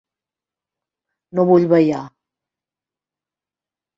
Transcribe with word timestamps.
No 1.39 1.45
vull 1.51 1.67
ballar. 1.75 2.01